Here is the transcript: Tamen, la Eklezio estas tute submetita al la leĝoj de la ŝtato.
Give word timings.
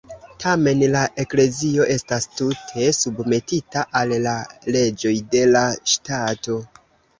Tamen, 0.43 0.79
la 0.95 1.01
Eklezio 1.23 1.85
estas 1.97 2.25
tute 2.39 2.87
submetita 3.01 3.85
al 4.01 4.17
la 4.25 4.35
leĝoj 4.79 5.15
de 5.37 5.45
la 5.55 5.65
ŝtato. 5.95 6.61